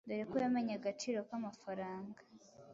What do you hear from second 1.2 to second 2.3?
k’amafaranga